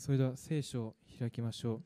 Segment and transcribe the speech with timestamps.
[0.00, 1.82] それでは聖書を開きましょう。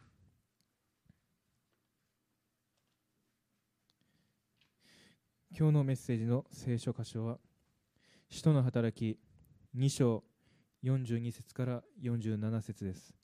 [5.51, 7.39] 今日のメッセージの聖書箇所は、
[8.31, 9.19] 使徒の働き
[9.77, 10.23] 2章
[10.85, 13.24] 42節から47節です。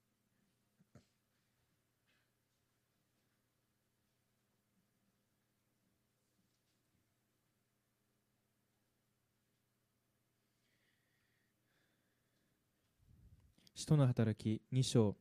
[13.91, 15.17] 使徒の働き2章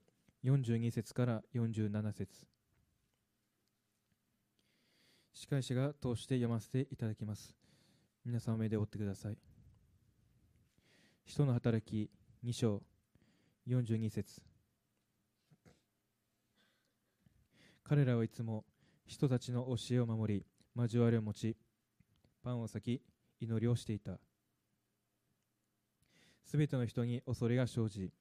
[0.45, 2.45] 42節から47節。
[5.33, 7.55] 司会者が通して読ませていただきます。
[8.23, 9.37] 皆さんお目で追ってください。
[11.25, 12.11] 使徒の働き
[12.45, 12.83] 2章
[13.67, 14.39] 42節。
[17.83, 18.65] 彼らはいつも
[19.07, 20.45] 人たちの教えを守り
[20.75, 21.57] 交わりを持ち
[22.43, 23.01] パンを裂き
[23.41, 24.19] 祈りをしていた。
[26.45, 28.11] すべての人に恐れが生じ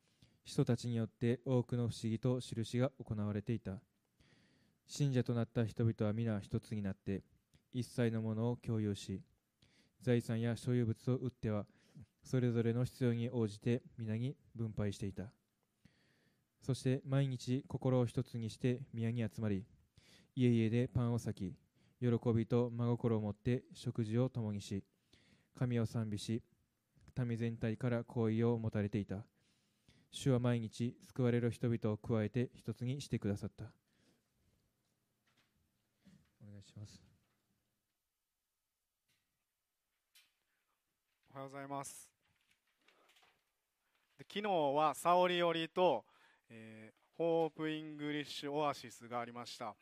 [0.45, 3.81] 人たちによって多くの不思議と印が行われていた。
[4.87, 7.23] 信者となった人々は皆一つになって
[7.73, 9.21] 一切のものを共有し
[10.01, 11.67] 財産や所有物を売っては
[12.23, 15.25] それぞれの必要に応じて皆に分配していた。
[16.63, 19.65] そして毎日心を一つにして宮に集まり
[20.35, 21.55] 家々でパンを裂き
[22.01, 24.83] 喜びと真心を持って食事を共にし
[25.59, 26.43] 神を賛美し
[27.19, 29.25] 民全体から好意を持たれていた。
[30.11, 33.65] 主は毎日救われる人々を加えて一つにしてくださった。
[36.43, 37.03] お願いします。
[41.31, 42.11] おはようございます。
[44.19, 46.05] で昨日はサオリオリと、
[46.49, 49.77] えー、ホープイングリッシュオアシスがありました、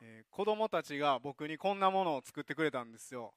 [0.00, 3.32] えー、子供たちが僕にこんなものを作ってくれたんですよ。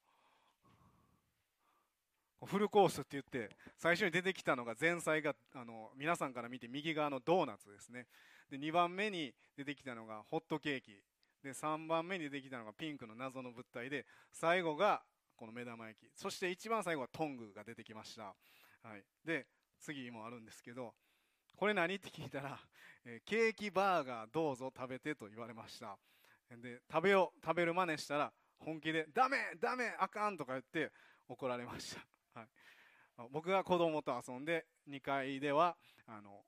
[2.45, 8.07] フルコースって言って最初に出てきたのが前菜があの皆さんから見て右側のドーナツですね。
[8.49, 11.01] で2番目に出てきたのがホットケーキ。
[11.43, 15.01] で3番目に出てきたのがピンクの謎の物体で最後が
[15.35, 16.09] この目玉焼き。
[16.15, 19.47] そして一番最後はトングが出てきました、はい、で
[19.79, 20.93] 次もあるんですけど
[21.55, 22.59] これ何って聞いたら、
[23.05, 25.97] えケーキバーガーどうぞ食べてと言われました。
[26.49, 30.91] で食べよう食べる真似したら本気で「ダメダメあかん」とか言って
[31.27, 32.01] 怒られました。
[32.33, 32.47] はい、
[33.31, 35.75] 僕が子供と遊んで2階では
[36.07, 36.43] あの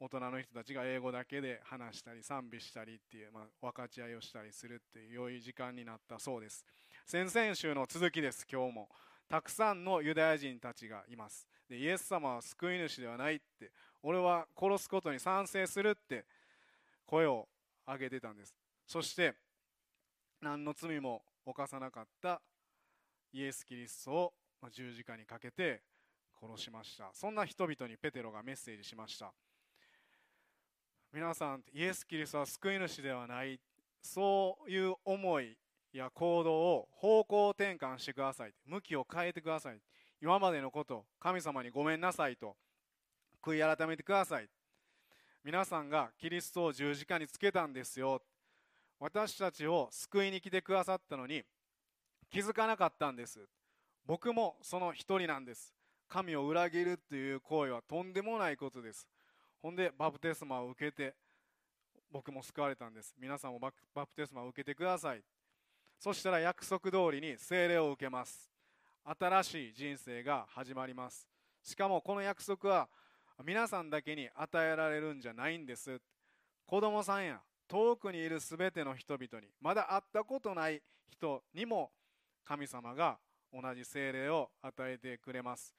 [0.00, 6.64] 大人の人たちが英語だけで話したり賛美したりっていう、まあ、分かち合いをしたりするっていう良い時間になったそうです。
[7.06, 8.88] 先々週の続きです今日も。
[9.28, 11.48] たくさんのユダヤ人たちがいます。
[11.68, 13.70] でイエス様は救い主ではないって
[14.02, 16.26] 俺は殺すことに賛成するって
[17.06, 17.48] 声を
[17.86, 18.54] 上げてたんです。
[18.86, 19.34] そして
[20.40, 22.42] 何の罪も犯さなかった
[23.32, 24.32] イエス・キリストを
[24.70, 25.82] 十字架にかけて
[26.40, 27.10] 殺しました。
[27.12, 29.32] そんな人々にペテロがメッセージしました。
[31.12, 33.60] 皆さんイエス・キリストは救い主ではない。
[34.00, 35.56] そういう思い
[35.92, 38.54] や行動を方向転換してください。
[38.66, 39.80] 向きを変えてください。
[40.20, 42.56] 今までのこと神様にごめんなさいと
[43.42, 44.48] 悔い改めてください。
[45.44, 48.22] 皆さんがキリストを十字架につけたんですよ。
[48.98, 51.42] 私たちを救いに来てくださったのに
[52.30, 53.48] 気づかなかったんです。
[54.06, 55.74] 僕もその一人なんです。
[56.08, 59.06] 神を裏切るっていう行為はとんでもないことです。
[59.62, 61.14] ほんでバプテスマを受けて
[62.10, 63.14] 僕も救われたんです。
[63.18, 63.70] 皆さんもバ
[64.06, 65.22] プテスマを受けてください。
[65.98, 68.50] そしたら約束通りに聖霊を受けます。
[69.04, 71.28] 新しい人生が始まります。
[71.62, 72.88] しかもこの約束は
[73.44, 76.00] 皆さんだけに与えられるんじゃないんです。
[76.66, 81.90] 子供さんや遠くにいる全ての人々にまだ会ったことない人にも
[82.44, 83.18] 神様が
[83.52, 85.74] 同じ精霊を与えてくれます。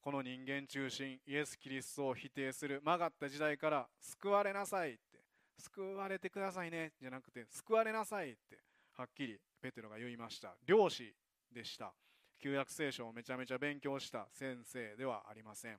[0.00, 5.20] この人間中心イエス・キリストを否定する曲がった時代から救われなさいって
[5.58, 8.58] 救われてくださいねじゃなくて救われなさいって
[8.96, 10.54] はっきりペテロが言いました。
[10.66, 11.14] 漁師
[11.52, 11.92] でした。
[12.38, 15.78] 旧約聖書をめちゃめちゃ勉強した先生ではありません。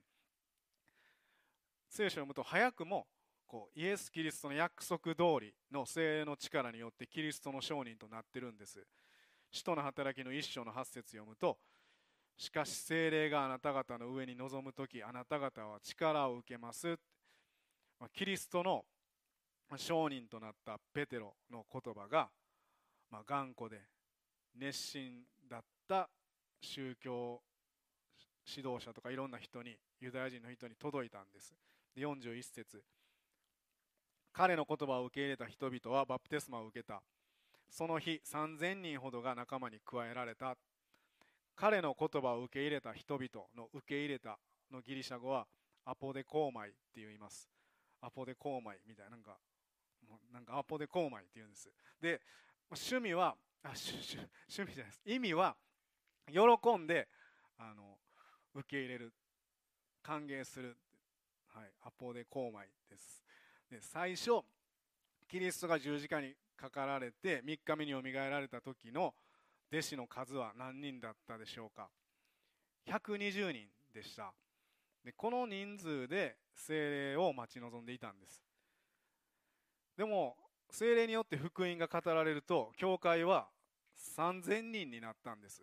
[1.88, 3.06] 聖書を読むと早くも
[3.46, 8.86] こうイエス・キリストの約束通りの精霊の力によってキリストの証人となってるんです。
[9.52, 11.58] 使徒の働きの一章の8節読むと
[12.36, 16.98] しかし精霊があなた方の上に臨む時あなた方は力を受けます。
[18.12, 18.84] キリストの
[19.76, 22.30] 証人となったペテロの言葉が、
[23.10, 23.80] まあ、頑固で
[24.58, 26.08] 熱心だった
[26.60, 27.40] 宗教
[28.44, 31.54] 指導者とかいろんな人にユダヤ人の人に届いたんです。
[31.94, 32.82] で41節
[34.32, 37.02] 彼の言葉を受け入れた人々はバプテスマを受けた。
[37.72, 40.56] その日3000人ほどが仲間に加えられた。
[41.56, 44.38] 彼の言葉を受け入れた人々の受け入れた
[44.70, 45.46] のギリシャ語は
[45.84, 47.48] アポデコーマイって言います。
[48.02, 49.38] アポデコーマイみたいななんか
[50.32, 51.70] なんかアポデコーマイって言うんです。
[52.00, 52.20] で
[52.70, 54.18] 趣味はあ趣趣
[54.48, 55.02] 趣味じゃないです。
[55.06, 55.56] 意味は
[56.30, 57.08] 喜んで
[57.58, 57.96] あの
[58.54, 59.14] 受け入れる
[60.02, 60.76] 歓迎する、
[61.54, 63.22] はい、アポデコーマイです。
[63.70, 64.42] で最初
[65.28, 69.14] キリストが十字架にかかられて3日目によみがえられた時の
[69.72, 71.88] 弟子の数は何人だったでしょうか
[72.86, 74.32] ？120人でした。
[75.04, 78.40] でこの人数で精霊を待ち望んでいたんです。
[79.96, 80.36] でも
[80.70, 83.48] 精霊によって福音が語られると教会は
[84.16, 85.62] 3000人になったんです。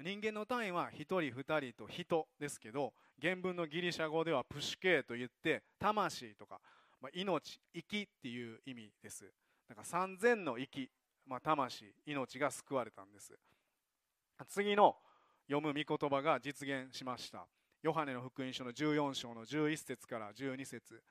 [0.00, 6.60] 人間の単位は1人2人と人ですけど原文のギリシャ語ではプシュケーと言って魂とか、
[7.00, 9.32] まあ、命生きっていう意味です。
[9.68, 10.90] だから3000の生き、
[11.26, 13.34] まあ、魂命が救われたんです。
[14.48, 14.96] 次の
[15.48, 17.46] 読む御言葉が実現しました。
[17.82, 21.02] ヨハネの福音書の14章の11節から12節。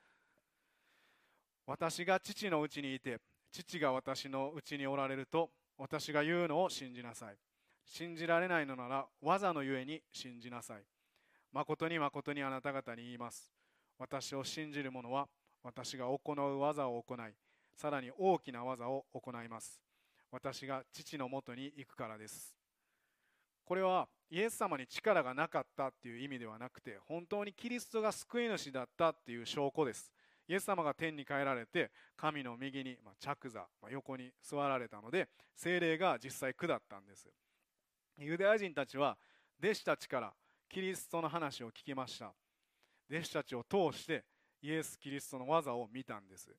[1.65, 3.19] 私が父のうちにいて
[3.51, 7.37] 父が私のうちにおられると私が言うのを信じなさい。
[7.85, 10.83] 信じられないのなら技のゆえに信じなさい。
[11.51, 13.51] 誠に誠にあなた方に言います。
[13.99, 15.27] 私を信じる者は
[15.61, 17.17] 私が行う技を行い
[17.75, 19.81] さらに大きな技を行います。
[20.31, 22.55] 私が父のもとに行くからです。
[23.65, 30.11] これはイエス様に力がなかったっていう意味ではなくて本当にキリストが救い主だったっていう証拠です。
[30.47, 37.29] イエス様が天に帰られて神の右に、ま、着座、ま、横に座られたので精霊が実際下ったんです。
[38.17, 39.17] ユダヤ人たちは
[39.63, 40.33] 弟子たちから
[40.69, 42.33] キリストの話を聞きました。
[43.09, 44.25] 弟子たちを通して
[44.61, 46.49] イエス・キリストの技を見たんです。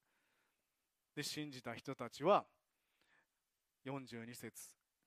[1.15, 2.45] で信じた人たちは
[3.87, 4.53] 42節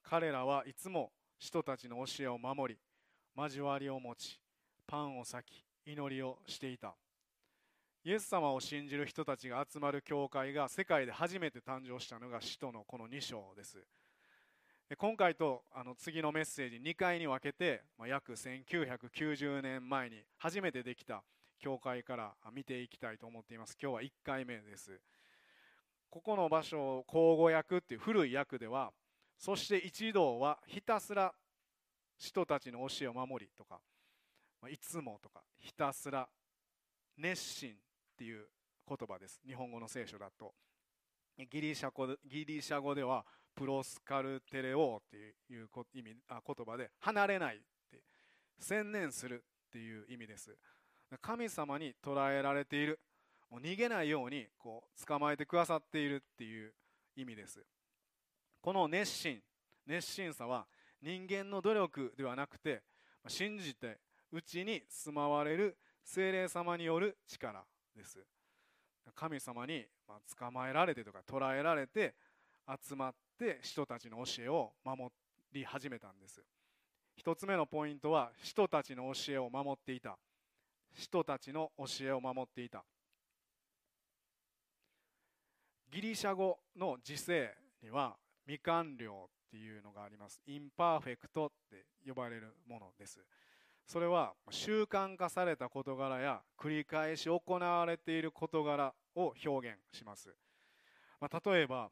[0.03, 2.79] 彼らはいつも人たちの教えを守り
[3.35, 4.39] 交わりを持ち
[4.87, 6.95] パンを裂き祈りをしていた。
[8.03, 13.85] イエス様を信じる人たちが集まる教会が世界で初めて誕生したのが使徒のこの2章です。
[14.97, 21.23] 今回とあの次のメッセージ2回に分けて、まあ、約1990年前に初めてできた
[21.59, 23.77] 教会から見ていきたいと思っています。
[23.81, 25.01] 今日は1回目です。
[26.17, 28.91] ここの場所を口語訳っていう古い訳では
[29.37, 31.31] そして一同はひたすら
[32.17, 33.79] 人たちの教えを守りとか
[34.67, 36.27] いつもとかひたすら
[37.17, 37.73] 熱心っ
[38.17, 38.45] ていう
[38.87, 39.39] 言葉です。
[39.45, 40.53] 日本語の聖書だと。
[41.51, 43.23] ギリシャ語ギリシャ語では
[43.53, 45.17] プロスカルテレオって
[45.53, 47.59] いう意味あ言葉で離れないっ
[47.91, 48.01] て
[48.57, 50.57] 専念するっていう意味です。
[51.21, 52.99] 神様に捉えられている。
[53.49, 56.73] もう逃げないようにこう捕まえてくださっているっていう
[57.15, 57.63] 意味です。
[58.61, 59.41] この熱心
[59.85, 60.67] 熱心さは
[61.01, 62.81] 人間の努力ではなくて
[63.27, 63.99] 信じて
[64.31, 67.63] うちに住まわれる精霊様による力
[67.95, 68.19] です。
[69.15, 69.85] 神様に
[70.37, 72.13] 捕まえられてとか捕らえられて
[72.67, 75.11] 集まって使徒たちの教えを守
[75.53, 76.43] り始めたんです。
[77.15, 80.17] 一つ目のポイントは使徒たちの教えを守っていた。
[80.93, 82.83] 使徒たちの教えを守っていた。
[85.91, 90.41] ギリシャ語の時制には未完了っていうのがあります。
[90.47, 93.19] imperfect って呼ばれるものです。
[93.87, 100.29] それは習慣化された事柄や繰り返し行われている事柄を表現します、
[101.21, 101.89] まあ、例えば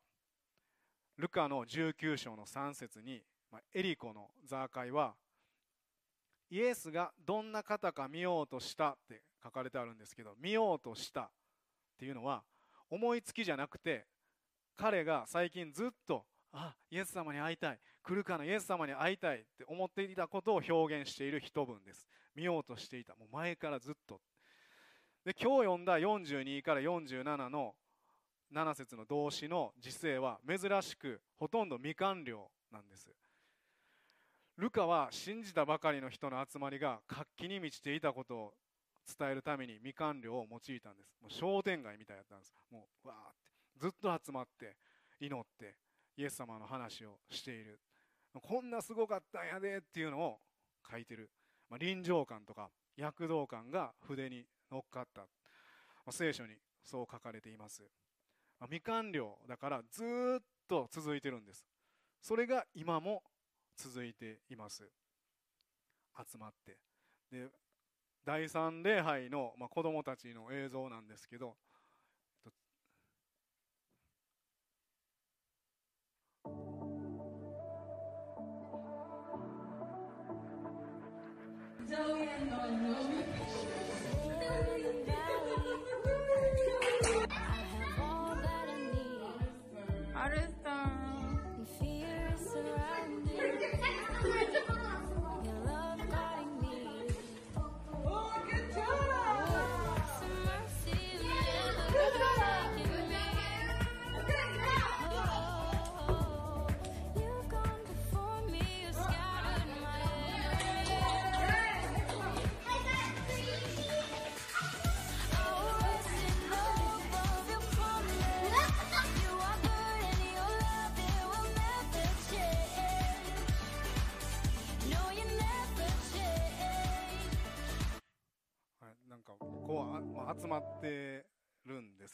[1.18, 5.14] ルカの19章の3節に、まあ、エリコのザーカイは
[6.52, 11.30] イエスがどんな方か見ようとしたって書かれてあるんですけど見ようとしたっ
[11.98, 12.44] ていうのは
[12.90, 14.06] 思いつきじゃなくて
[14.76, 16.26] 彼が最近ずっと
[16.56, 17.80] あイエス様に会いたい。
[18.02, 22.08] 来るかのイエス様に会いたいって思っていたことを表現している一文です。
[22.36, 23.16] 見ようとしていた。
[23.16, 24.22] もう前からずっと。
[25.26, 27.74] で今日読んだ42から47の
[28.54, 33.10] 7節の動詞の時世は珍しくほとんど未完了なんです。
[34.58, 38.54] ルカは信じたばかりの人の集まりが活気に満ちていたことを
[39.18, 41.16] 伝えるために未完了を用いたんです。
[41.22, 42.54] もう商店街みたいだったんです。
[42.72, 43.80] もうわーって。
[43.80, 44.78] ずっと集まって
[45.20, 45.76] 祈って
[46.18, 47.80] イエス様の話をしている。
[48.42, 50.40] こんなすごかったんやでっていうのを
[50.90, 51.30] 書いてる、
[51.70, 55.28] まあ、臨場感とか躍動感が筆に乗っかった、ま
[56.08, 57.84] あ、聖書にそう書かれています、
[58.60, 61.66] まあ、未完了だからずっと続いてるんです。
[62.22, 63.24] それが今も
[63.78, 64.90] 続いています。
[66.18, 66.78] 集まって。
[67.32, 67.48] で
[68.26, 71.56] 第3礼拝の、まあ、子供たちの映像なんですけど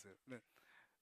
[0.07, 0.29] です。
[0.29, 0.41] で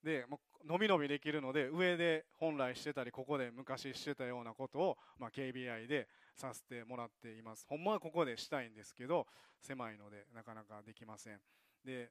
[0.04, 7.66] でもう伸び伸びできるので上で本来してたりここで昔してたようなことを、まあ、KBI でさせてもらっています。
[7.68, 9.28] ほんまはここでしたいんですけど
[9.60, 11.40] 狭いのでなかなかできません。
[11.84, 12.10] で、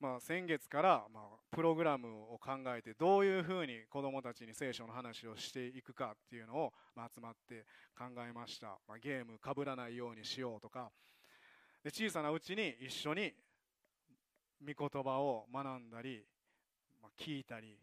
[0.00, 7.64] まあ、先月から、まあ、プログラムを考えてどういうふうに子どもたちに聖書の話をしていくかっていうのを、まあ、集まって
[7.96, 10.90] 考えました、まあ、ゲームかぶらないようにしようとか。
[11.82, 13.34] で小さなうちに一緒に
[14.60, 16.24] 御言葉を学んだり
[17.04, 17.76] まあ、聞いたり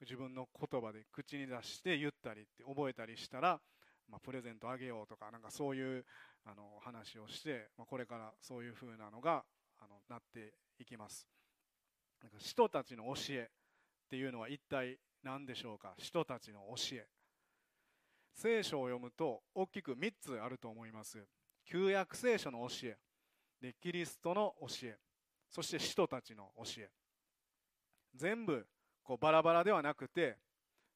[0.00, 3.60] 自分の言葉で口に出して言ったりって覚えたりしたら、
[4.08, 6.04] まあ、プレゼントあげようとかなんかそういう
[6.44, 9.44] あの話をして、まあ、これからそういうふうなのが
[9.78, 11.28] あのなっていきます。
[12.20, 15.94] なんか人たちの教えっていうのは一体何でしょうか？
[15.96, 17.06] 人たちの教え。
[18.34, 21.18] 聖書を読むと大きく3つあると思います。
[21.64, 22.96] 旧約聖書の教え。
[23.60, 24.98] でキリストの教え。
[25.50, 26.90] そして人たちの教え。
[28.14, 28.66] 全部
[29.02, 30.36] こうバラバラではなくて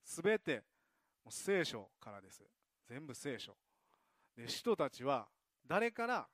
[0.04, 0.62] 全て
[1.28, 2.42] 聖書からです。
[2.88, 3.56] 全部聖書。
[4.36, 5.26] で人たちは
[5.66, 6.26] 誰から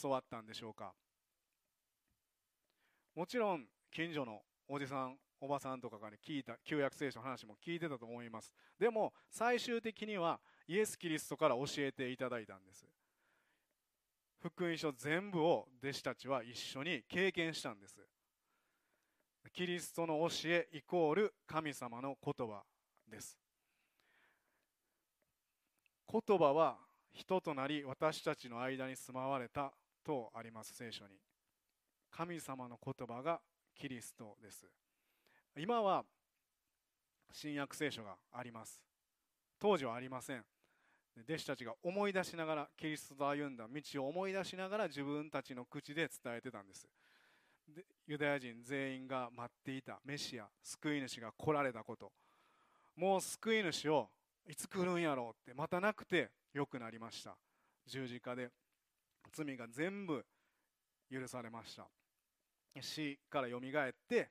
[0.00, 0.92] 教わったんでしょうか？
[3.14, 8.52] もちろん近所のおじさんおばさんとかが、ね、聞いた旧約聖書の話も聞いてたと思います。
[8.78, 12.86] でも最終的にはイエス・キリストから教えていただいたんです。
[14.40, 17.96] 福音書全部を弟子たちは一緒に経験したんです。
[19.52, 22.62] キリストの教えイコール神様の言葉
[23.10, 23.36] です。
[26.10, 26.78] 言葉は
[27.12, 29.72] 人となり私たちの間に住まわれた
[30.04, 31.14] とあります聖書に。
[32.10, 33.40] 神様の言葉が
[33.74, 34.66] キリストです。
[35.56, 36.04] 今は
[37.32, 38.80] 新約聖書があります。
[39.58, 40.44] 当時はありません。
[41.22, 46.88] 弟子たちが思い出しながらキリストと歩んだ道を思い出しながら自分たちの口で伝えてたんです。
[47.68, 52.12] でユダヤ人全員が待っていたメシア救い主が来られたこと。
[52.96, 54.08] もう救い主を
[54.46, 57.36] いつ来るんやろうってまたなくてよくなりました。
[57.86, 58.50] 十字架で
[59.32, 60.24] 罪が全部
[61.10, 61.88] 許されました。
[62.80, 64.30] 死からよみがえって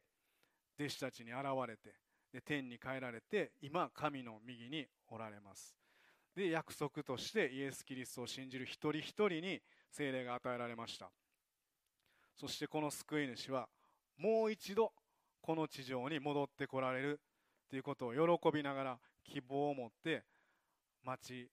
[0.80, 1.96] 弟子たちに現れて
[2.32, 5.76] で天に帰られて今神の右におられます。
[6.38, 11.10] で約束としてイエス・キリストを信じる一人一人に精霊が与えられました。
[12.36, 13.68] そしてこの救い主は
[14.18, 14.94] もう一度
[15.42, 17.20] この地上に戻ってこられる
[17.68, 20.26] ということを喜びながら希望を持って
[21.04, 21.50] 待ち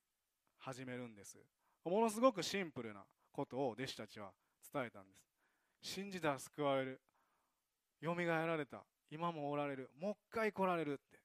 [0.58, 1.38] 始めるんです。
[1.82, 4.32] ものすごくシンプルなことを弟子たちは
[4.70, 5.24] 伝えたんです。
[5.80, 7.00] 信じたら救われる。
[8.02, 8.84] よみがえられた。
[9.10, 9.90] 今もおられる。
[9.98, 11.23] もう一回来られるって。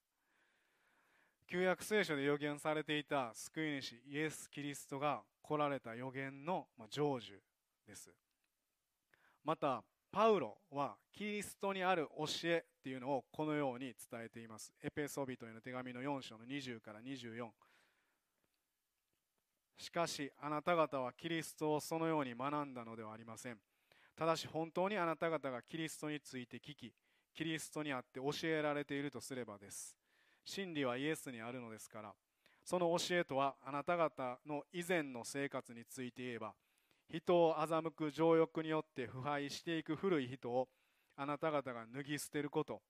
[1.51, 7.39] 旧約聖書で予言されていた救い主イエス・キリストが来られた予言の成就
[7.87, 8.11] です。
[9.43, 14.71] またパウロはキリストにある教えっていうのをこのように伝えています。
[14.83, 17.47] エペソビトへの手紙の4章の20から24
[19.79, 23.57] しかしあなた方はキリストをそのように学んだのではありません。
[24.15, 26.93] ただし本当にあなた方がキリストについて聞き
[27.33, 29.98] キリストにあって教えられているとすればです。
[30.49, 32.11] 真理はイエスにあるのですから
[32.65, 36.53] その教えとはあなた方の以前の生活について言えば
[37.07, 40.67] 人を欺く情欲によって腐敗していく古い人を
[41.15, 42.81] あなた方が脱ぎ捨てること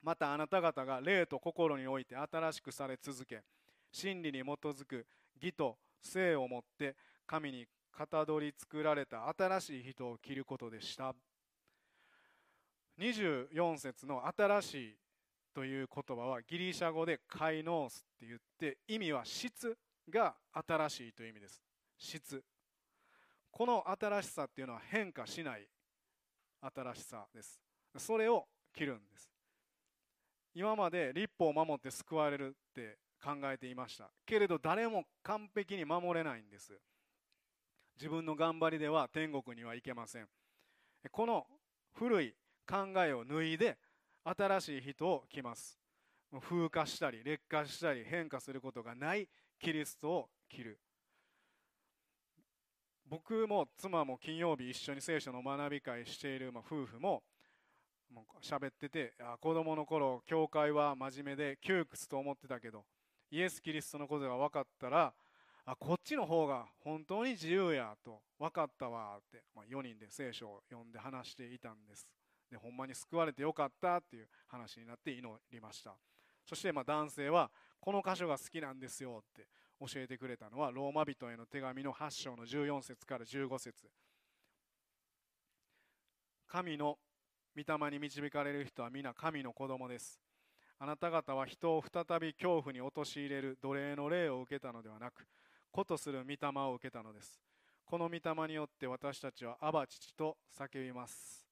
[0.00, 3.42] またあなた方が霊と心において新しくされ続け
[3.90, 5.06] 真理に基づく
[5.42, 6.94] 義と性をもって
[7.26, 11.14] 神にかたどり作られた新しい人を着ることでした。
[12.98, 14.96] 24節の「新しい」
[15.56, 19.74] という言葉はギリシャ語でカイノースって言って意味は質
[20.10, 21.62] が新しいという意味です。
[21.96, 22.44] 質。
[23.50, 25.66] この新しさっていうのは変化しない
[26.60, 27.58] 新しさです。
[27.96, 28.44] それを
[28.74, 29.30] 切るんです。
[30.54, 34.10] 今まで立法を守って救われるって考えていました。
[34.26, 36.78] けれど誰も完璧に守れないんです。
[37.96, 40.28] 自分の頑張りでは天国には行けません。
[41.10, 41.46] この
[41.94, 42.34] 古い
[42.68, 43.78] 考えを脱いで
[44.26, 45.78] 新しい人を着ます。
[46.40, 49.28] 風化したり劣化したり変化することがない
[49.60, 50.80] キリストを着る。
[53.08, 57.22] 僕も妻も金曜日一緒に聖書の学び会している、夫婦も
[58.42, 62.84] 喋っててあ子供の頃教会は真面目で窮屈と思ってたけど
[63.30, 65.12] イエス・キリストのことが分かったら
[65.64, 72.06] あこっちの方が本当に自由やと分かったわって、ま、4人で聖書を読んで話していたんです。
[72.50, 75.96] でほんまに救われてよかったっていう話になって祈りました。
[76.44, 77.50] そしてま男性は
[77.80, 79.48] この箇所が好きなんですよって
[79.80, 83.90] 教えてくれたのはローマ人への手紙の8章の14節から15節。
[86.46, 86.98] 神の
[87.56, 90.20] 御霊に導かれる人は皆神の子供です。
[90.78, 95.26] あなた方は人を再び恐怖に陥れる奴隷の霊を受けたのではなく
[95.72, 97.40] 子とする御霊を受けたのです。
[97.84, 101.45] この御霊によって私たちはアバ父と叫びます。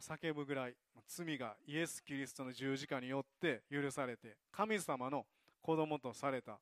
[0.00, 0.74] 叫ぶぐらい
[1.06, 5.26] 罪がイエス・キリストの十字架によって許されて神様の
[5.62, 6.58] 子供とされた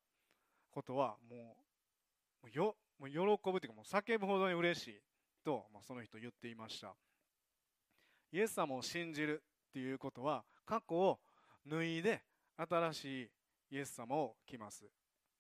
[0.71, 1.57] ことはも
[2.45, 5.01] うよもう喜ぶというかもう叫ぶほどに嬉しい
[5.45, 6.95] と、まあ、その人言っていました。
[8.33, 11.19] イエス様を信じるっていうことは過去を
[11.69, 12.23] 脱いで
[12.57, 13.31] 新しい
[13.73, 14.85] イエス様を着ます。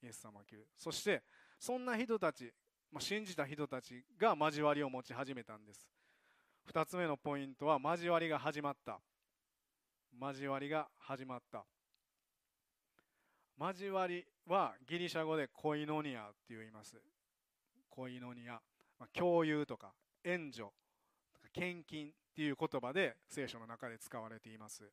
[0.02, 0.66] イエス様を着る。
[0.76, 1.22] そして
[1.58, 2.52] そんな人たち、
[2.90, 5.88] まあ、信じた人たちが交わりを持ち始めたんです。
[6.70, 9.00] 2つ目のポイントは交わりが始まった。
[10.20, 11.64] 交わりが始まった。
[13.58, 16.96] 交わりはギリシャ語でコイノニアって言います。
[17.90, 18.60] コイノニア、
[18.98, 19.92] まあ、共有とか
[20.24, 20.68] 援助
[21.52, 24.84] 献金っていう言葉で聖書の中で使われています。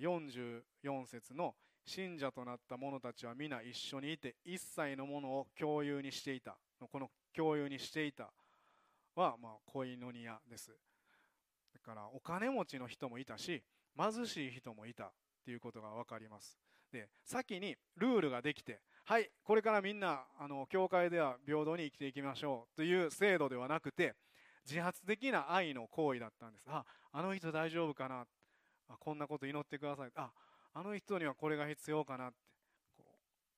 [0.00, 6.56] 44節の信者となった者たちは皆一緒にいて一切のものを共有にしていた。
[6.80, 8.30] この共有にしていた
[9.16, 10.70] は、まあ、コイノニアです。
[11.74, 13.62] だからお金持ちの人もいたし
[13.98, 15.12] 貧しい人もいたっ
[15.44, 16.58] ていうことが分かります。
[16.92, 24.14] で先にルールができてはいこれからみんなあの教会では平等に生きていきましょうという制度ではなくて
[24.64, 26.64] 自発的な愛の行為だったんです。
[26.68, 28.26] ああの人大丈夫かな？
[28.88, 30.10] あこんなこと祈ってください。
[30.14, 30.30] あ
[30.74, 32.36] あの人にはこれが必要かなって
[32.96, 33.04] こ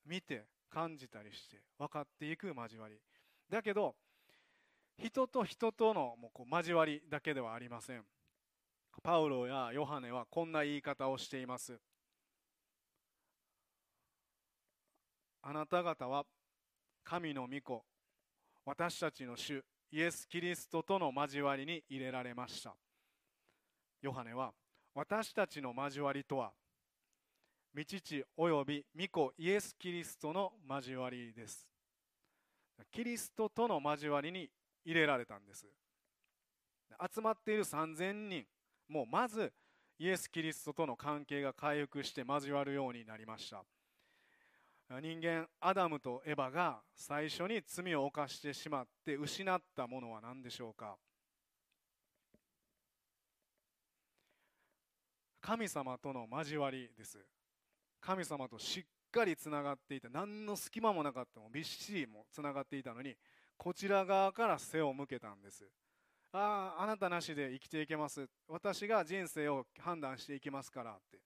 [0.06, 3.00] う見て感じたりして分かっていく交わり。
[3.50, 3.94] だけど
[4.98, 8.04] 人と人とのもうこう交わりだけではありません。
[9.02, 11.78] パウロやヨハネはこんな言い方をしています。
[15.42, 16.24] あなた方は
[17.04, 17.84] 神の御子
[18.64, 22.74] 私たちの主イエス・キリストとの交わりに入れられました。
[24.02, 24.52] ヨハネは
[24.94, 26.52] 私たちの交わりとは
[27.74, 31.68] 御父および御子イエス・キリストの交わりです。
[32.90, 34.50] キリストとの交わりに
[34.88, 35.66] 入れられたんです。
[37.14, 38.46] 集まっている3000人。
[38.88, 39.52] もうまず
[39.98, 43.62] イエス・キリストとの関係が回復して交わるようになりました。
[45.02, 50.96] 人間アダムとエバが最初に罪を犯してしまって失ったものは何でしょうか。
[55.42, 57.18] 神様との交わりです。
[58.00, 61.40] 神様としっかりつながっていて何の隙間もなかった。
[61.40, 63.14] もびっしりもつながっていたのに
[63.58, 65.68] こちら側から背を向けたんです。
[66.32, 68.28] あああなたなしで生きていけます。
[68.46, 71.18] 私が人生を判断していきますからって。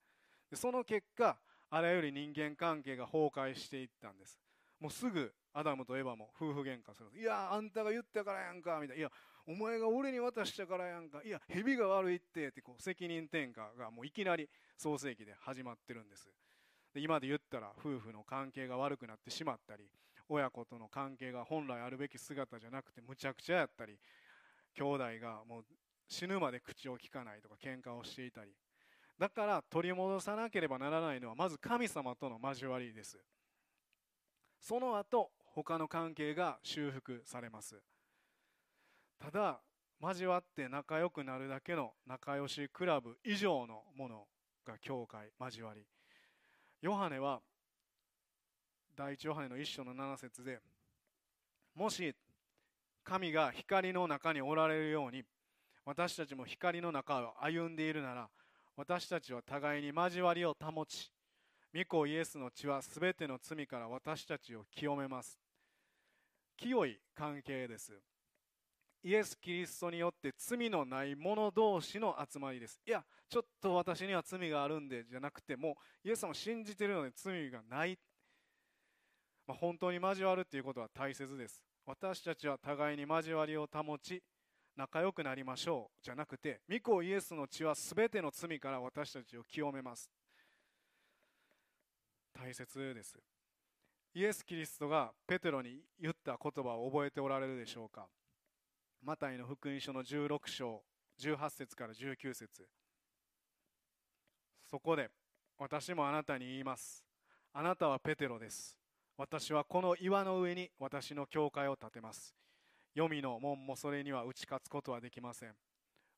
[0.50, 1.36] でその結果
[1.70, 4.40] あらゆる人間関係が崩壊していったんです。
[4.80, 9.00] もうすぐアダムとエバも夫婦喧嘩するいやあんたが言ったからやんかみたいな。
[9.00, 9.10] いや
[9.46, 11.20] お前が俺に渡したからやんか。
[11.22, 16.30] いや蛇が悪いってってこう責任転嫁がもういきなり創世紀で始まってるんです。
[16.94, 19.84] で今で言ったら夫婦の関係が悪くなってしまったり
[20.32, 23.98] 親子との関係が本来あるべき姿じゃなくてむちゃくちゃやったり
[24.74, 25.64] 兄弟がもう
[26.08, 28.52] 死ぬまで口を聞かないとか喧嘩をしていたり。
[29.18, 33.18] だから取り戻さなければならないのはまず神様との交わりです。
[34.58, 37.82] その後他の関係が修復されます。
[39.18, 39.60] ただ
[40.00, 44.26] 交わって仲良くなるだけの仲良しクラブ以上のもの
[44.66, 45.86] が教会交わり。
[46.80, 47.40] ヨハネは
[48.96, 50.60] 第一ヨハネの一章の7節で
[51.74, 52.14] もし
[53.04, 55.22] 神が光の中におられるように
[55.84, 58.28] 私たちも光の中を歩んでいるなら
[58.76, 61.12] 私たちは互いに交わりを保ち
[61.74, 65.38] 御子イエスの血はすべての罪から私たちを清めます。
[66.58, 67.94] 清い関係です。
[69.02, 72.78] イエス・キリストによって罪のない者同士の集まりです。
[72.86, 77.98] いやちょっと私には罪があるんでじゃなくてもイエス様信じてるので罪がない、
[79.46, 81.62] まあ、本当に交わるということは大切です。
[81.86, 84.22] 私たちは互いに交わりを保ち
[84.76, 90.10] 仲良くなりましょうじゃなくて御子イエスの血は全ての罪から私たちを清めます。
[92.32, 93.18] 大切です。
[94.14, 98.06] イエス・キリストがペテロに言った言葉を覚えておられるでしょうか。
[99.02, 100.82] マタイの福音書の16章
[101.20, 102.68] 18節から19節。
[104.70, 105.10] そこで
[105.58, 107.04] 私もあなたに言います。
[107.52, 108.81] あなたはペテロです。
[109.22, 112.34] 私はこの岩の上に私の教会を建てます。
[112.96, 115.54] 黄泉の門もそれには打ち勝つことはできません。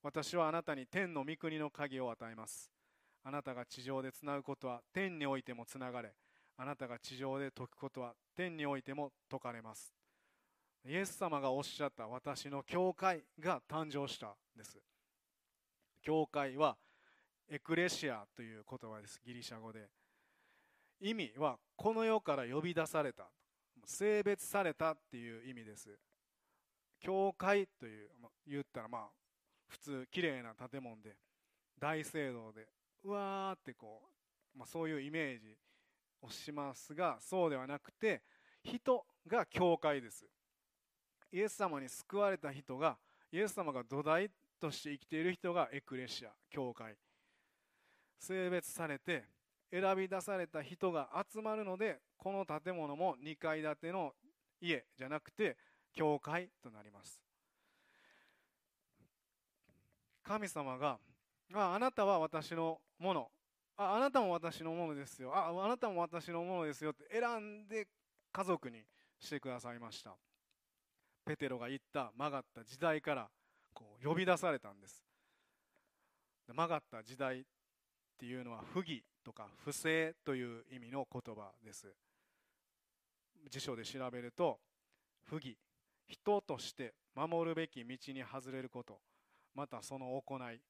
[0.03, 2.71] 私はあなたに天の御国の鍵を与えます。
[3.23, 6.15] あなたが地上でつなぐことは天においてもつながれ。
[6.57, 9.95] あなたが地上で解くことは天においても解かれます。
[10.89, 14.79] イエス様がおっしゃった私の教会が誕生したんです。
[16.03, 16.79] 教会は
[17.51, 19.21] エクレシアという言葉です。
[19.23, 19.91] ギリシャ語で。
[21.05, 23.29] 意味はこの世から呼び出された。
[23.85, 25.91] 性別されたっていう意味です。
[26.99, 28.09] 教会という
[28.47, 29.03] 言ったらまあ
[29.69, 31.17] 普通綺麗な建物で
[31.79, 32.67] 大聖堂で
[33.05, 34.01] うわーってこ
[34.55, 35.55] う、まあ、そういうイメージ
[36.23, 38.23] をしますがそうではなくて
[38.63, 40.25] 人が教会です。
[41.31, 42.97] イエス様に救われた人が
[43.31, 46.97] イエス様が土台として生きている人がエクレシア教会。
[48.19, 49.25] 性別されて
[49.75, 54.13] 選び出された人が集まるのでこの建物も2階建ての
[54.61, 55.57] 家じゃなくて
[55.93, 57.21] 教会となります。
[60.23, 60.99] 神様が
[61.53, 63.29] ああなたは私のもの。
[63.77, 65.35] ああなたも私のものですよ。
[65.35, 66.93] ああなたも私のものですよ。
[66.93, 67.89] って選んで
[68.33, 68.85] 家族に
[69.19, 70.17] してくださいました。
[71.27, 73.29] ペテロが言った曲がった時代から
[73.73, 75.05] こう呼び出されたんです。
[76.47, 77.45] 曲がった時代っ
[78.19, 79.03] ていうのは不義。
[79.25, 81.87] とか不正という意味の言葉です。
[83.51, 84.59] 辞書で調べると
[85.25, 85.57] 不義
[86.07, 89.01] 人として守るべき道に外れること
[89.55, 90.61] またその行い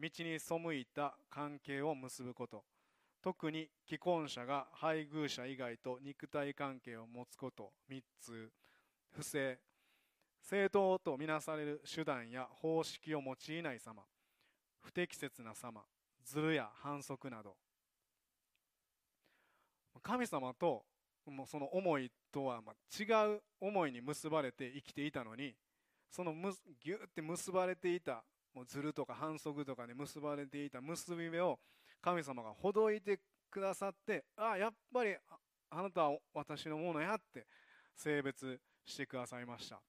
[0.00, 2.64] 道に背いた関係を結ぶこと
[3.22, 8.50] 特に既婚者が配偶者以外と肉体関係を持つこと3つ。
[9.10, 9.58] 不正
[10.42, 14.02] 正当とみなされる手段や方式を用いない様
[14.80, 15.82] 不適切な様
[16.24, 17.56] ずるや反則など。
[20.02, 20.84] 神様と
[21.26, 22.60] もうその思いとは
[22.98, 25.54] 違う思いに結ばれて生きていたのに
[26.10, 28.22] そのむギュッて結ばれていた
[28.54, 31.58] もうずるとか反則とかで結ばれていた結び目を
[32.02, 35.14] 神様がほどいてくださってああやっぱり
[35.70, 37.46] あなたは私のものやって
[37.94, 39.80] 性別してくださいました。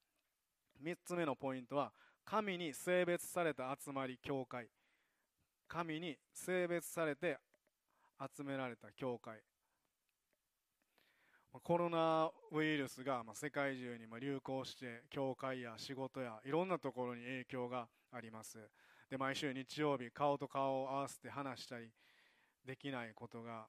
[0.84, 1.92] 3つ目のポイントは
[2.24, 4.68] 神に性別された集まり教会。
[5.68, 7.38] 神に性別されて
[8.20, 9.40] 集められた教会。
[11.60, 18.58] コロナウイルスが世界中に流行して教会や仕事やいろんなところに影響があります。
[19.10, 21.92] で毎週日曜日顔と顔を合わせて話したり
[22.66, 23.68] できないことが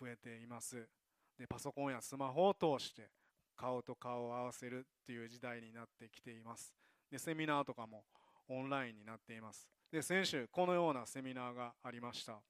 [0.00, 0.88] 増えています。
[1.36, 3.10] でパソコンやスマホを通して
[3.56, 6.72] 顔と顔を合わせるっていう時代になってきています。
[7.10, 8.04] でセミナーとかも
[8.48, 9.68] オンラインになっています。
[9.90, 12.40] で先週このようなセミナーがありました。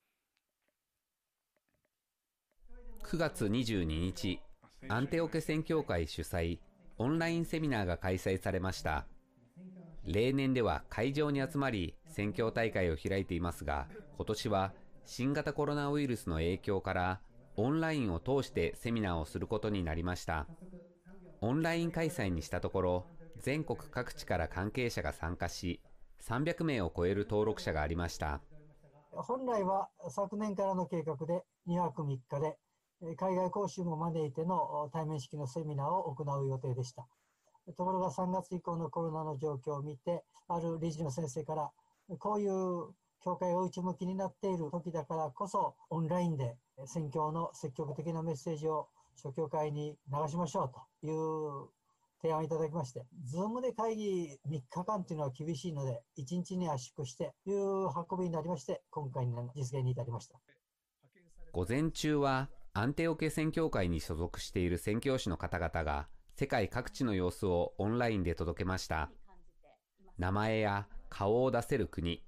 [3.03, 4.39] 9月22日
[4.89, 6.59] アンテオケ宣教会主催
[6.99, 9.07] オンラインセミナーが開催されました。
[10.05, 14.73] 例年では会場に集まり宣教大会を開いていますが今年は
[15.05, 17.21] 新型コロナウイルスの影響から
[17.57, 20.47] オンラインを通してセミナーをすることになりました。
[21.43, 23.07] オンライン開催にしたところ
[23.39, 25.81] 全国各地から関係者が参加し
[26.23, 28.41] 300名を超える登録者がありました。
[29.13, 32.57] 本来は昨年からの計画で2泊3日で
[33.17, 37.07] 海外講習も招いての対面式のセミナーを行う予定でした。
[37.77, 41.71] ところが3月以降のコロナの状況を見て、ある理事の先生から、
[42.19, 51.69] こういう教会が内向きになっている時だからこそ、オンラインで宣教の積極的なメッセージを諸教会に流しましょうという
[52.23, 60.39] 提案をいただきまして、ズームで会議3日間というのは厳しいので、1日に圧縮してという運びになりまして、今回の実現に至りました。
[61.53, 66.07] 午前中はアンテオケ宣教会に所属している宣教師の方々が
[66.37, 69.11] 世界各地の様子をオンラインで届けました。
[70.19, 72.23] 名前や顔を出せる国。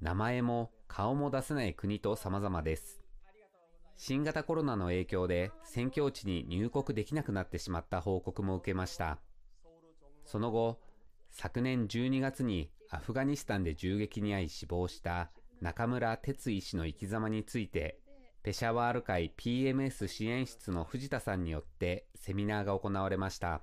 [0.00, 3.02] 名前も顔も出せない国と様々です。
[3.96, 9.18] 新型コロナの影響で宣教地に入国できなくなってしまった報告も受けました。
[10.24, 10.78] その後
[11.32, 17.98] 昨年12月にアフガニスタンで銃撃に遭い死亡した中村哲医師の生き様について
[18.46, 23.60] ペシャワール会 PMS 支援室の藤田さんによってセミナーが行われました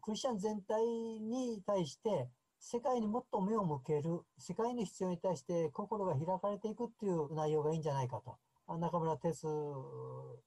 [0.00, 9.46] クリスチャン全体に対して世界にもっと目を向ける世界の必要に対して心が開かれていくっていう内容がいいんじゃないかと中村哲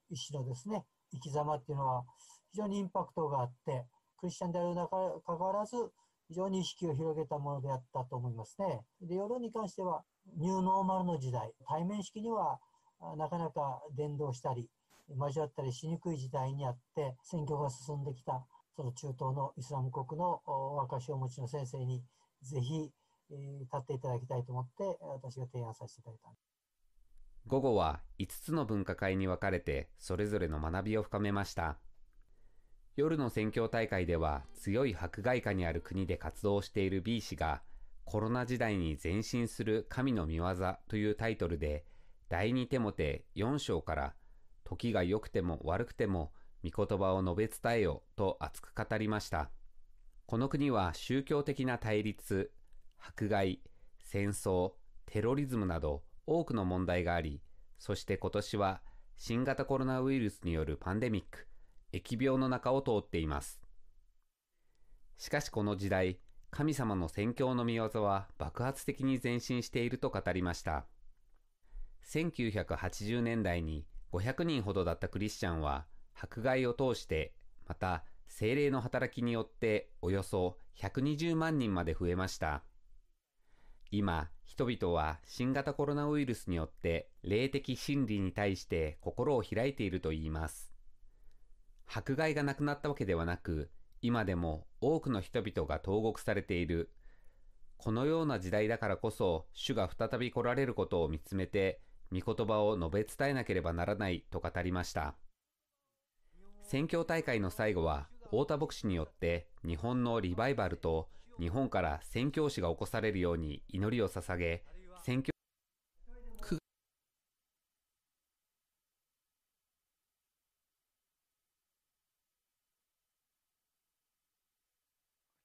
[0.10, 2.06] 医師のですね生き様っていうのは
[2.50, 3.86] 非常にインパクトがあって
[4.18, 4.90] クリスチャンである中
[5.24, 5.76] かかわらず
[6.30, 8.82] 非常に意識を広げたものであったと思いますね。
[9.02, 10.04] で、夜に関しては
[10.38, 12.60] ニューノーマルの時代、対面式には
[13.18, 14.70] なかなか伝道したり、
[15.10, 22.04] 交わったりしにくい時代にあって、選挙が進んできた、その中東のイスラム国の若しをお持ちの先生に、
[22.44, 22.92] ぜひ、
[23.32, 26.30] えー、立っていただきたいと思って、私が提案させていただいた。
[27.48, 31.80] 午後は5つの分科会に分かれて、それぞれの学びを深めました。
[32.96, 37.62] 夜の選挙大会では、強い迫害下にある国で活動している B 氏が、
[38.04, 40.56] コロナ時代に前進する神の見業
[40.88, 41.86] というタイトルで、
[42.30, 44.14] 第二テモテ4章から
[44.64, 46.32] 時が良くても悪くても
[46.64, 49.50] 御言葉を述べ伝えよと熱く語りました。
[50.28, 52.52] この国は宗教的な対立、
[53.00, 53.62] 迫害、
[54.04, 54.74] 戦争、
[55.08, 57.42] テロリズムなど多くの問題があり、
[57.80, 58.82] そして今年は
[59.18, 61.48] 新型コロナウイルスによるパンデミック、
[61.92, 63.60] 疫病の中を通っています。
[65.18, 66.20] しかしこの時代、
[66.52, 70.86] 神様の宣教の見業は爆発的に前進していると語りました。
[72.06, 77.34] 1980年代に500人ほどだったクリスチャンは、迫害を通して、
[77.68, 82.64] また精霊の働きによっておよそ120万人まで増えました。
[83.92, 90.74] 今、人々は新型コロナウイルスによって霊的真理に対して心を開いていると言います。
[91.88, 96.92] 迫害がなくなったわけではなく、今でも多くの人々が投獄されている。
[97.78, 101.82] このような時代だからこそ、主が再び来られることを見つめて、
[102.12, 105.16] 御言葉を述べ伝えなければならないと語りました。
[106.64, 114.64] 宣教大会の最後は、太田牧師によって日本のリバイバルと日本から宣教師が起こされるように祈りを捧げ、
[115.04, 115.32] 宣教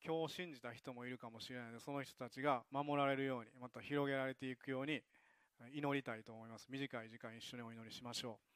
[0.07, 5.01] 今日信じた人もいるかもしれないのでその人たちが守られるようにまた広げられていくように
[5.73, 6.67] 祈りたいと思います。
[6.71, 8.55] 短い時間一緒にお祈りしましょう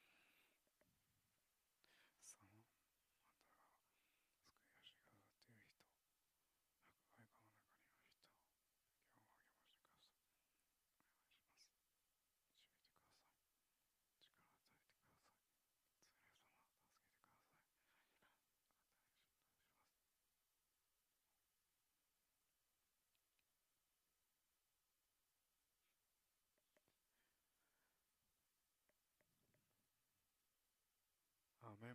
[31.80, 31.92] メン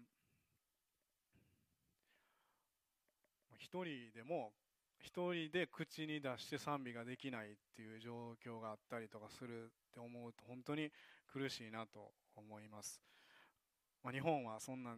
[3.73, 4.51] 一人でも
[4.99, 10.91] 一人で口に出して賛美ができないっていう状況があったりとかするって思うと本当に
[11.25, 13.01] 苦しいなと思います、
[14.03, 14.91] まあ、日本はそんな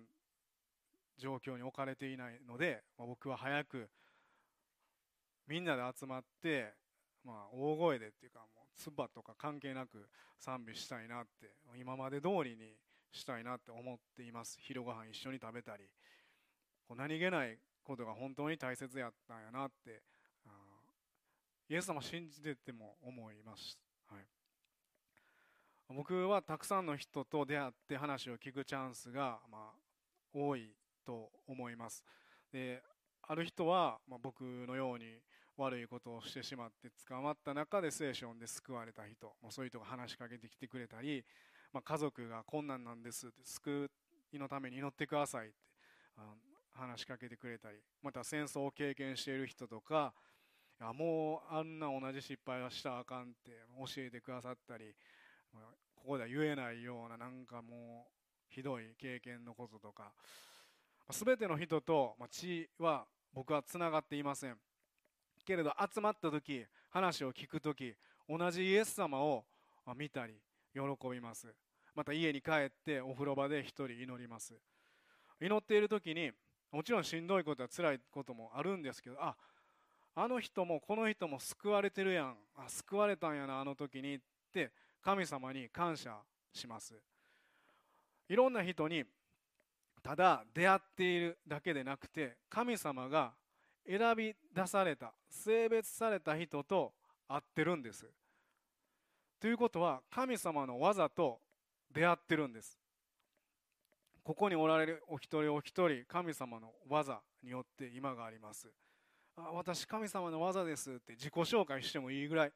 [1.18, 3.88] 状況に置かれていないので、まあ、僕は早く
[5.48, 6.74] みんなで集まって、
[7.24, 11.48] まあ、大声でっていうかもう唾とか関係なく賛美したいなって
[11.80, 12.76] 今まで通りに
[13.14, 14.58] したいなって思っています。
[14.60, 15.86] 昼ご飯一緒に食べたり
[16.90, 20.02] こう何気ないことが本当に大切やったんやなって
[21.68, 24.26] イエス様信じてても思います、はい、
[25.96, 29.72] 僕はたくさんの人と出会って話を聞くチャンスが、まあ、
[30.34, 32.04] 多いと思います。
[32.52, 32.84] で
[33.28, 35.06] ある人は、まあ、僕のように
[35.58, 41.24] 悪いことをしてしまって捕まった中で聖書で救われた人、まあ、そういう人が話しかけてきてくれたり
[41.76, 43.92] まあ、家族が困難なんですって救
[44.32, 45.56] いのために祈ってくださいって
[46.76, 50.14] 話しかけてくれたりまた戦争を経験している人とか
[50.80, 54.94] いやもうあんな同じ失敗はしたらあかんって教えてくださったり
[55.96, 60.12] ここでは言えないようななんかもうひどい経験のこととか
[61.10, 64.56] 全ての人と血は僕はつながっていません。
[65.46, 67.94] けれど集まった時話を聞く時
[68.28, 69.46] 同じイエス様を
[69.96, 70.34] 見たり
[70.74, 71.54] 喜びます。
[71.94, 74.56] また家に帰ってお風呂場で一人祈ります。
[75.40, 76.32] 祈っている時に
[76.76, 79.34] もちろんしんどいことは辛いこともあるんですけどあ
[80.14, 82.36] あの人もこの人も救われてるやん。
[82.58, 84.20] あ救われたんやなあの時にっ
[84.54, 86.18] て神様に感謝
[86.54, 86.94] します。
[88.28, 89.06] いろんな人に
[90.04, 93.32] ただ出会っているだけでなくて神様が
[93.88, 96.92] 選び出された性別された人と
[97.30, 98.06] 会ってるんです。
[99.40, 101.40] ということは神様の技と
[101.90, 102.78] 出会ってるんです。
[104.26, 108.68] ここにおられるお一人お一人神様の技によって今があります
[109.38, 112.52] あ私神様の技ですって自己紹介してもいいぐらい。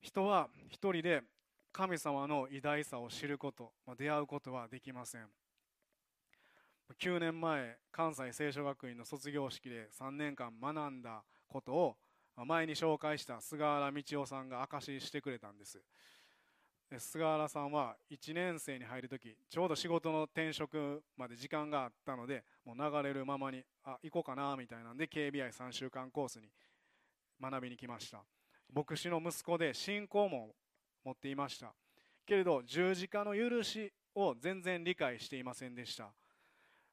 [0.00, 1.22] 人は一人で
[1.72, 5.28] 神様の偉大さを知ること、ま、出会うことはできません。
[7.00, 11.96] 9年前関西聖書学院の卒業式で3年間学んだことを
[12.44, 15.80] 前に紹介した菅原道夫さんが証ししてくれたんです。
[16.98, 26.48] 菅原さんは1年生に入る時ちょうど仕事の転職まで時間があったのでもう流れるままにあ行こうかなみたいなんで KBI3 週間コースに
[27.40, 28.24] 学びに来ました。
[28.72, 30.54] 牧師の息子で信仰も
[31.04, 31.74] 持っていました。
[32.26, 36.12] けれど十字架の許しを全然理解していませんでした。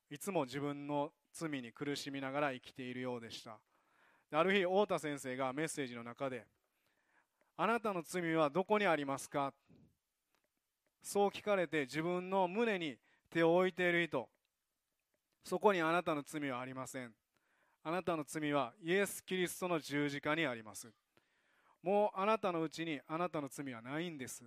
[0.10, 3.60] いつも自分の罪に苦しみながら生きているようでした。
[4.34, 6.46] ある日太田先生がメッセージの中で
[7.58, 9.54] 「あなたの罪はどこにありますか?」
[11.02, 12.98] そう聞かれて自分の胸に
[13.30, 14.30] 手を置いている人。
[15.44, 17.12] そこにあなたの罪はありません。
[17.84, 20.88] あなたの罪はイエス・キリストの十字架にあります。
[21.82, 24.44] もうあなたのうちにあなたの罪はないんです。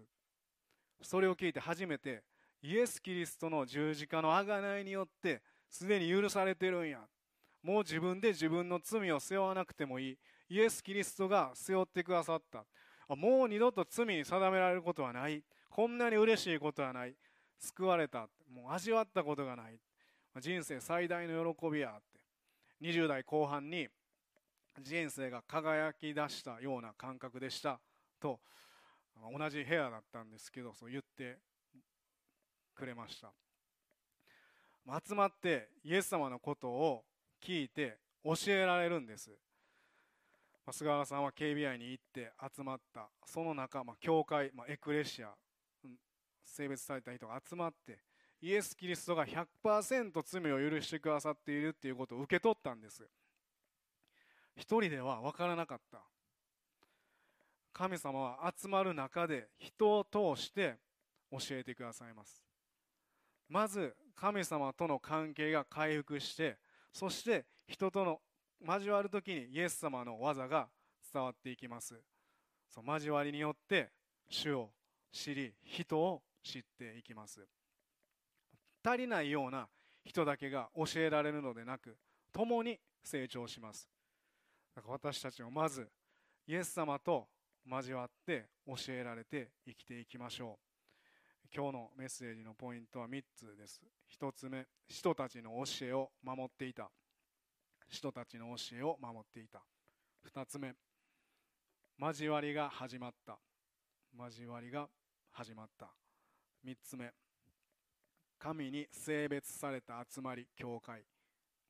[1.02, 2.22] それを聞いて初めて
[2.62, 7.00] イエス・キリストの十字架の贖いによってすでに許されてるんや。
[7.62, 10.18] もう自分で自分の罪を背負わなくてもいい。
[10.50, 12.64] イエス・キリストが背負ってくださった。
[13.16, 15.42] もう二度と罪に定められることはない。
[15.74, 17.16] こんなに嬉しいことはない。
[17.58, 18.28] 救われた。
[18.48, 19.80] もう味わったことがない。
[20.40, 22.20] 人生最大の喜びやって。
[22.80, 23.88] 20代後半に
[24.80, 27.80] 人生が輝き出したような感覚でした。
[28.20, 28.38] と
[29.36, 31.38] 同じ部屋だったんですけどそう言って
[32.76, 33.32] くれました。
[35.04, 37.02] 集まってイエス様のことを
[37.44, 39.32] 聞いて教えられるんです。
[40.70, 43.08] 菅原さんは KBI に行って集まった。
[43.26, 45.34] その中、まあ、教会、まあ、エクレシア
[46.44, 47.98] 性別された人が集まって
[48.40, 53.02] イエス・キリストが100%罪を許してくださっているっていうことを受け取ったんです。
[54.54, 56.02] 一人では分からなかった。
[57.72, 60.76] 神様は集まる中で人を通して
[61.30, 62.44] 教えてくださいます。
[63.48, 66.58] まず神様との関係が回復して
[66.92, 68.20] そして人との
[68.64, 70.68] 交わる時にイエス様の技が
[71.12, 71.94] 伝わっていきます。
[72.68, 73.90] その交わりによって
[74.28, 74.70] 主を
[75.10, 77.44] 知り人を知っていきます。
[78.84, 79.66] 足りないような
[80.04, 81.96] 人だけが教えられるのでなく
[82.32, 83.88] 共に成長します。
[84.76, 85.88] だから私たちもまず
[86.46, 87.28] イエス様と
[87.66, 90.74] 交わって教えられて生きていきましょう。
[91.54, 93.80] 今日のメッセージのポイントは3つです。
[94.20, 96.90] 1つ目人たちの教えを守っていた。
[97.88, 99.62] 人たちの教えを守っていた。
[100.34, 100.74] 2つ目
[101.98, 103.38] 交わりが始まった。
[104.18, 104.88] 交わりが
[105.30, 106.03] 始まった。
[106.64, 107.12] 3つ目。
[108.38, 111.04] 神に性別された集まり教会。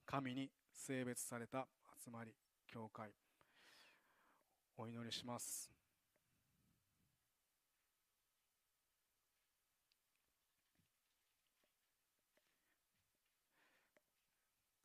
[0.06, 1.66] 神に性別された
[2.04, 2.32] 集まり
[2.68, 3.10] 教会。
[4.76, 5.68] お祈りします。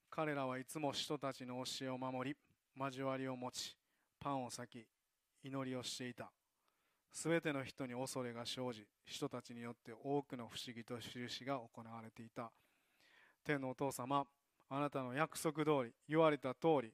[0.10, 2.36] 彼らはいつも人たちの教えを守り
[2.76, 3.78] 交わりを持ち
[4.20, 4.88] パンを裂き
[5.44, 6.32] 祈りをしていた。
[7.12, 12.52] すべての人に恐れが生じ人たちによって多くの不思議と印が行われていた。
[13.44, 14.26] 天のお父様
[14.70, 16.94] あなたの約束通り言われた通り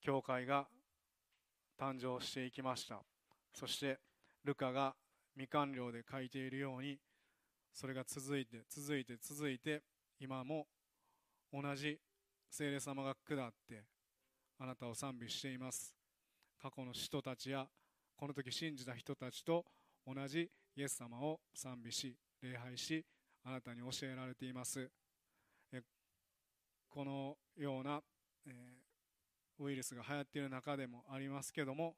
[0.00, 0.66] 教会が
[1.78, 3.02] 誕生していきました。
[3.52, 3.98] そして
[4.44, 4.94] ルカが
[5.34, 6.98] 未完了で書いているように
[7.72, 9.82] それが続いて続いて続いて
[10.20, 10.66] 今も
[11.52, 11.98] 同じ
[12.50, 13.82] 聖霊様が下って
[14.58, 15.94] あなたを賛美しています。
[16.60, 17.66] 過去の人たちや
[18.16, 19.64] この時信じた人たちと
[20.06, 23.04] 同じイエス様を賛美し礼拝し
[23.44, 24.90] あなたに教えられています。
[26.94, 28.00] このような、
[28.46, 31.96] えー、ウイルスが流行っている中でもありますけども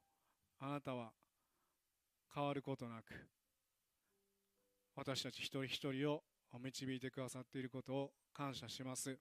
[0.59, 1.11] あなたは
[2.33, 3.13] 変わることなく
[4.95, 6.23] 私たち一人一人を
[6.59, 9.19] 導いてくださっていることを感謝します。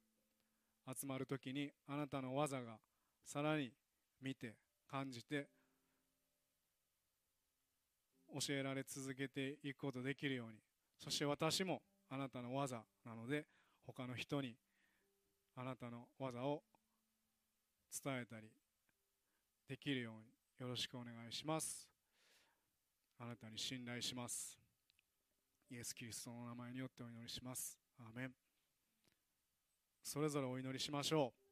[0.99, 2.79] 集まる時にあなたの技が
[3.23, 3.71] さらに
[4.23, 4.55] 見て
[4.91, 5.49] 感じて
[8.41, 10.59] 教えられ続けていくことできるように。
[10.99, 13.47] そして私もあなたの技なので
[13.87, 14.57] 他の人に
[15.55, 16.63] あなたの技を
[18.05, 18.49] 伝えたり
[19.69, 20.29] できるように
[20.59, 21.89] よろしくお願いします。
[23.19, 24.59] あなたに信頼します。
[25.71, 27.79] イエス・キリストの名前によってお祈りします。
[27.99, 28.35] アーメン。
[30.03, 31.46] それぞれお祈りしましょう。